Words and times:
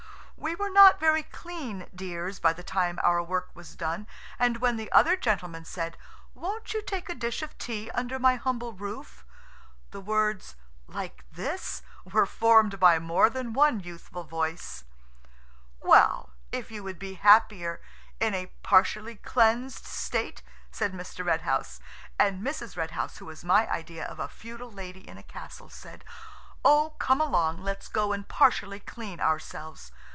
We 0.43 0.55
were 0.55 0.71
not 0.71 0.99
very 0.99 1.21
clean 1.21 1.87
dears 1.93 2.39
by 2.39 2.53
the 2.53 2.63
time 2.63 2.99
our 3.03 3.21
work 3.21 3.51
was 3.53 3.75
done, 3.75 4.07
and 4.39 4.57
when 4.57 4.75
the 4.75 4.91
other 4.91 5.15
gentleman 5.15 5.65
said, 5.65 5.97
"Won't 6.33 6.73
you 6.73 6.81
take 6.81 7.09
a 7.09 7.15
dish 7.15 7.43
of 7.43 7.55
tea 7.59 7.91
under 7.91 8.17
my 8.17 8.37
humble 8.37 8.73
roof?" 8.73 9.23
the 9.91 10.01
words 10.01 10.55
"Like 10.87 11.23
this?" 11.31 11.83
were 12.11 12.25
formed 12.25 12.79
by 12.79 12.97
more 12.97 13.29
than 13.29 13.53
one 13.53 13.81
youthful 13.81 14.23
voice. 14.23 14.83
"Well, 15.79 16.31
if 16.51 16.71
you 16.71 16.81
would 16.83 16.97
be 16.97 17.13
happier 17.13 17.79
in 18.19 18.33
a 18.33 18.47
partially 18.63 19.17
cleansed 19.17 19.85
state?" 19.85 20.41
said 20.71 20.91
Mr. 20.91 21.23
Red 21.23 21.41
House. 21.41 21.79
And 22.17 22.43
Mrs. 22.43 22.75
Red 22.75 22.91
House, 22.91 23.19
who 23.19 23.29
is 23.29 23.43
my 23.45 23.69
idea 23.71 24.05
of 24.05 24.19
a 24.19 24.27
feudal 24.27 24.71
lady 24.71 25.07
in 25.07 25.19
a 25.19 25.23
castle, 25.23 25.69
said, 25.69 26.03
"Oh, 26.65 26.95
come 26.97 27.21
along, 27.21 27.61
let's 27.61 27.87
go 27.87 28.11
and 28.11 28.27
partially 28.27 28.79
clean 28.79 29.19
ourselves. 29.21 29.91